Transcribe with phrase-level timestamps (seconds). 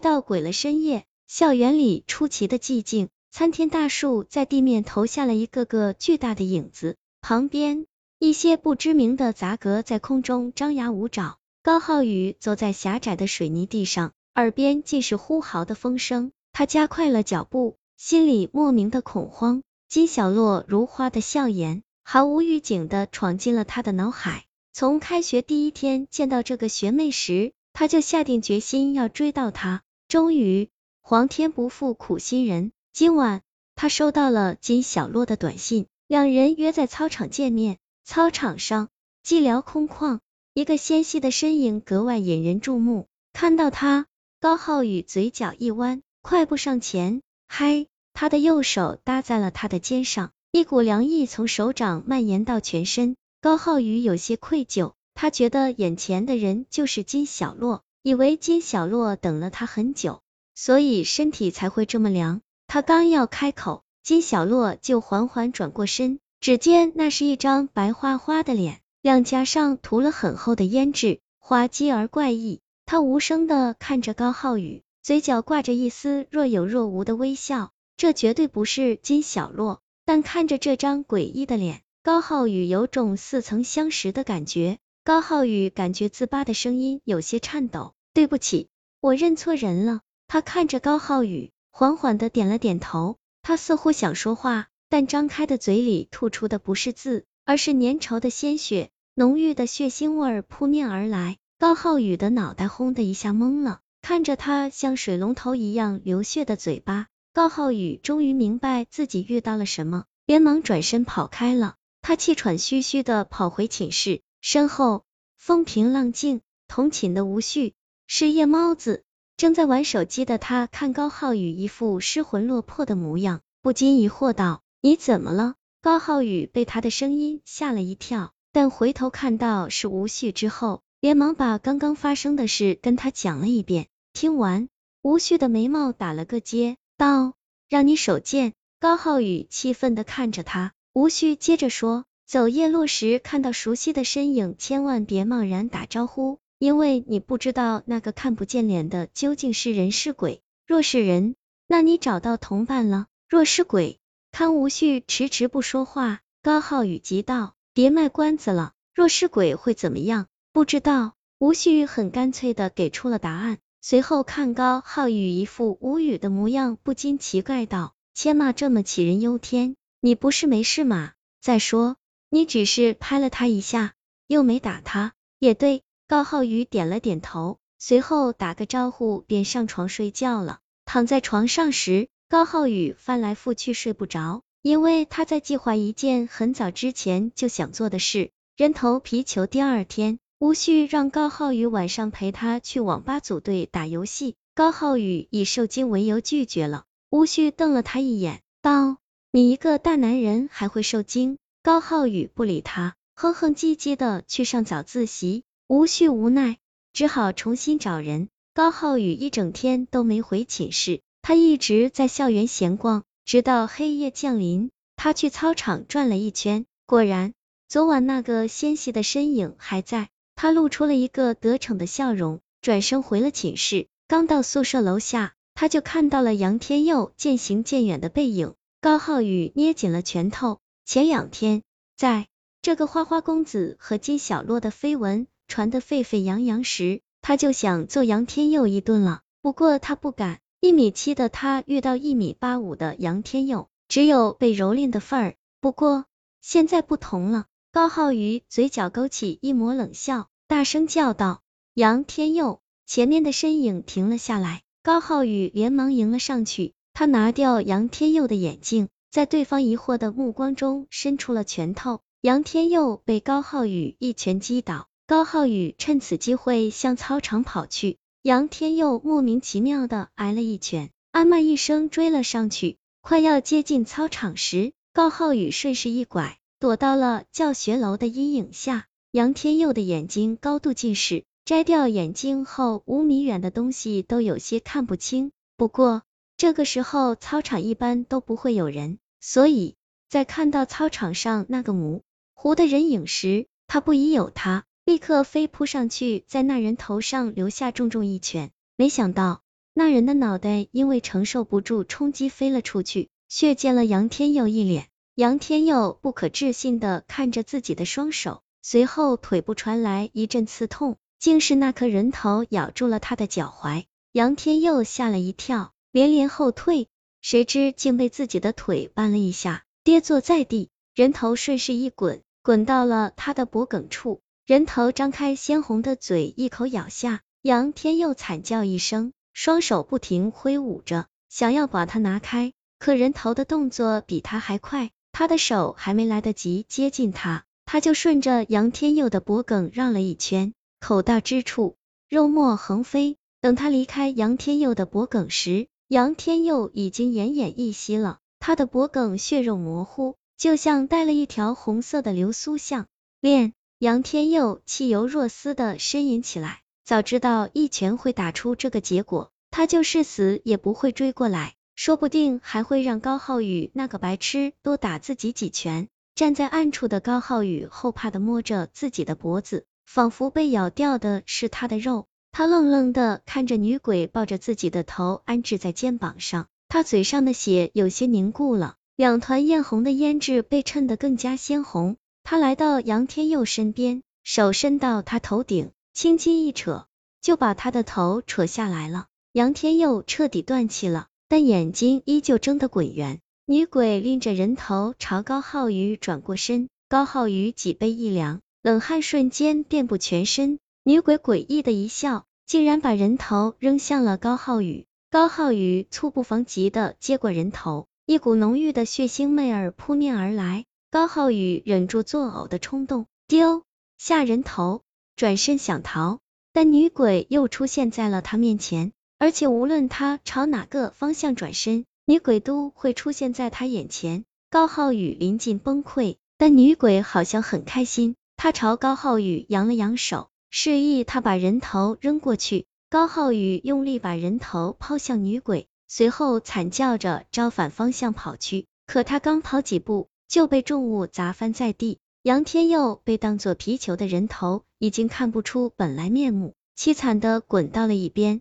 [0.00, 7.86] 到鬼了深夜，校园里出奇的寂静，参天大树在地面投下了一个个巨大的影子，旁边
[8.18, 11.38] 一些不知名的杂格在空中张牙舞爪。
[11.62, 19.62] 高浩宇走在狭窄的水泥地上，耳边尽是呼号的风声，他加快了脚步，心里莫名的恐慌。
[19.88, 24.44] 金小洛如花的笑颜，毫无预警的闯进了他的脑海。
[24.72, 29.82] 从开学第一天见到这个学妹时，他就下定决心要追到她。
[30.08, 30.70] 终于，
[31.00, 33.42] 皇天不负苦心人，今晚
[33.74, 37.78] 他收到了金小洛的短信，两人约在操场见面。
[38.04, 38.88] 操场上
[39.24, 40.20] 寂寥空旷。
[40.54, 43.08] 一个纤细的身影格外引人注目。
[43.32, 44.06] 看到他，
[44.40, 47.86] 高浩宇嘴角一弯，快步上前，嗨！
[48.12, 53.16] 他的右手搭在了他的肩上，一股凉意从手掌蔓延到全身。
[53.40, 60.20] 高浩宇有些愧疚，他觉得眼前的人就是金小洛，以为金小洛等了他很久，
[60.54, 62.40] 所以身体才会这么凉。
[62.68, 68.80] 他刚要开口，金小洛就缓缓转过身，只见那是一张白花花的脸。
[69.02, 72.60] 两颊上涂了很厚的胭脂，滑稽而怪异。
[72.84, 77.72] 他无声的看着高浩宇，嘴角挂着一丝若有若无的微笑。
[77.96, 84.78] 这绝对不是金小洛，但看着这张诡异的脸，高浩宇有种似曾相识的感觉。
[85.02, 88.68] 高浩宇感觉自巴的声音有些颤抖：“对不起，
[89.00, 93.18] 我认错人了。”他看着高浩宇，缓缓的点了点头。
[93.42, 98.88] 他似乎想说话，但张开的嘴里吐出的不是字，而是粘稠的鲜血。
[99.14, 111.74] 浓郁的血腥味扑面而来，高浩宇的脑袋轰的一下懵了，看着他像水龙头一样流血的嘴巴，高浩宇终于明白自己遇到了什么，连忙转身跑开了。
[112.00, 115.04] 他气喘吁吁的跑回寝室，身后
[115.36, 117.74] 风平浪静，同寝的吴旭
[118.08, 119.02] 是夜猫子，
[119.36, 128.32] 正在玩手机的他看高浩宇一副失魂落魄的模样，不禁疑惑道：“你怎么了？”高浩宇被他的声音吓了一跳。
[128.52, 133.88] 但回头看到是吴旭之后，连忙把刚刚发生的事跟他讲了一遍。
[134.12, 134.68] 听完，
[135.02, 137.34] 吴旭的眉毛打了个结，道
[137.68, 140.72] ：“让你手贱。”高浩宇气愤的看着他。
[140.92, 150.42] 吴旭接着说：“走夜路时看到熟悉的身影，千万别贸然打招呼，因为你不知道那个看不见脸的究竟是人是鬼。
[150.66, 151.34] 若是人，
[151.66, 153.98] 那你找到同伴了；若是鬼，
[154.32, 157.54] 看吴旭迟迟不说话，高浩宇急道。
[157.72, 160.28] 别卖关子了，若是鬼会怎么样？
[160.52, 161.12] 不知道。
[161.38, 171.12] 吴旭很干脆的给出了答案，随后看高浩宇一副无语的模样，不禁奇怪道：千骂这么杞人忧天，你不是没事吗？
[171.42, 171.96] 再说，
[172.30, 173.92] 你只是拍了他一下，
[174.26, 175.12] 又没打他。
[175.38, 180.60] 也对，高浩宇点了点头，随后打个招呼便上床睡觉了。
[180.84, 184.42] 躺在床上时，高浩宇翻来覆去睡不着。
[184.62, 189.46] 因为他在计划一件很早之前就想做的事——人头皮球。
[189.46, 196.84] 第二天，吴旭让高浩宇晚上陪他去网吧组队打游戏，高浩宇以受惊为由拒绝了。
[197.10, 198.98] 吴旭瞪了他一眼，道
[199.32, 205.42] ：“你一个大男人还会受惊？”高浩宇不理他，哼哼唧唧的去上早自习。
[205.68, 206.58] 吴旭无奈，
[206.92, 208.28] 只好重新找人。
[208.54, 213.02] 高浩宇一整天都没回寝室，他一直在校园闲逛。
[213.24, 217.32] 直到黑夜降临，他去操场转了一圈，果然，
[217.68, 220.08] 昨晚那个纤细的身影还在。
[220.36, 223.88] 他露出了一个得逞的笑容，转身回了寝室。
[224.06, 228.54] 刚到宿舍楼下，他就看到了杨天佑渐行渐远的背影。
[228.80, 230.60] 高浩宇捏紧了拳头。
[230.84, 231.64] 前两天，
[231.96, 232.28] 在
[232.62, 239.20] 这个花花公子和金小洛的绯闻传得沸沸扬扬时，他就想揍杨天佑一顿了。
[239.42, 240.40] 不过他不敢。
[240.58, 245.34] 一米七的他遇到一米八五的杨天佑，只有被蹂躏的份儿。
[245.60, 246.06] 不过
[246.40, 251.42] 现在不同了，高浩宇嘴角勾起一抹冷笑，大声叫道
[251.74, 256.72] ：“杨天佑！”前面的身影停了下来，高浩宇连忙迎了上去。
[256.94, 262.00] 他拿掉杨天佑的眼镜，在对方疑惑的目光中伸出了拳头。
[262.22, 267.96] 杨天佑被高浩宇一拳击倒，高浩宇趁此机会向操场跑去。
[268.22, 278.86] 杨天佑莫名其妙的挨了一拳，啊妈一声追了上去，快要接近操场时，高浩宇顺势一拐，躲到了教学楼的阴影下。
[279.12, 285.30] 杨天佑的眼睛高度近视，摘掉眼镜后，五米远的东西都有些看不清。
[285.56, 286.02] 不过
[286.36, 289.76] 这个时候操场一般都不会有人，所以
[290.08, 292.02] 在看到操场上那个模
[292.34, 294.64] 糊的人影时，他不疑有他。
[294.86, 298.52] 立刻飞扑上去，在那人头上留下重重一拳。
[298.76, 299.42] 没想到
[299.74, 304.86] 那人的脑袋因为承受不住冲击飞了出去，血溅了杨天佑一脸。
[305.16, 313.86] 杨天佑不可置信的看着自己的双手，随后腿部传来一阵刺痛，竟是那颗人头咬住了他的脚踝。
[314.12, 316.86] 杨天佑吓了一跳，连连后退，
[317.20, 320.68] 谁知竟被自己的腿绊了一下，跌坐在地。
[320.94, 327.22] 人头顺势一滚，滚到了他的脖颈处，人头张开鲜红的嘴，一口咬下。
[327.42, 334.92] 杨天佑惨叫一声，双手不停挥舞着，想要把它拿开，可人头的动作比他还快。
[335.10, 341.74] 他的手还没来得及接近他，他就顺着杨天佑的脖颈绕了一圈，口大之处
[342.08, 343.16] 肉沫横飞。
[343.40, 352.86] 等他离开杨天佑的脖颈时，杨天佑已经奄奄一息了，他的脖颈血肉模糊，就像带了一条红色的流苏项
[353.20, 353.52] 链。
[353.78, 361.56] 杨天佑气由若丝的呻吟起来，早知道一拳会打出这个结果，他就是死也不会追过来。
[361.74, 365.88] 说不定还会让高浩宇那个白痴多打自己几拳。
[366.14, 372.06] 站在暗处的高浩宇后怕的摸着自己的脖子，仿佛被咬掉的是他的肉。
[372.32, 381.98] 他愣愣的看着女鬼抱着自己的头安置在肩膀上，他嘴上的血有些凝固了，两团艳红的胭脂被衬得更加鲜红。
[382.28, 386.88] 他来到杨天佑身边，手伸到他头顶，轻轻一扯，
[387.22, 389.06] 就把他的头扯下来了。
[389.30, 391.06] 杨天佑彻底断气了。
[391.28, 400.58] 但眼睛依旧睁得滚圆，女鬼拎着人头朝高浩宇转过身，高浩宇脊背一凉，冷汗瞬间遍布全身。
[400.82, 404.84] 女鬼诡异的一笑，竟然把人头扔向了高浩宇。
[405.12, 413.64] 高浩宇猝不防急的接过人头，一股浓郁的血腥味儿扑面而来，高浩宇忍住作呕的冲动，丢
[413.98, 414.82] 下人头，
[415.16, 416.20] 转身想逃，
[416.52, 418.92] 但女鬼又出现在了他面前。
[419.18, 424.24] 而且无论他朝哪个方向转身，女鬼都会出现在他眼前。
[424.48, 432.66] 高浩宇临近崩溃，但女鬼好像很开心，她朝高浩宇扬了扬手，示意他把人头扔过去。
[432.88, 438.66] 高浩宇用力把人头抛向女鬼，随后惨叫着朝反方向跑去。
[438.86, 441.98] 可他刚跑几步，就被重物砸翻在地。
[442.22, 448.40] 杨天佑被当做皮球的人头已经看不出本来面目，凄惨的滚到了一边。